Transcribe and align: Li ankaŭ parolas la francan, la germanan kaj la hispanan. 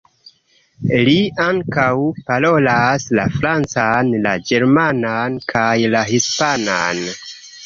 Li 1.07 1.17
ankaŭ 1.43 1.91
parolas 2.29 3.05
la 3.19 3.27
francan, 3.35 4.11
la 4.25 4.33
germanan 4.49 5.37
kaj 5.53 5.71
la 5.97 6.03
hispanan. 6.11 7.07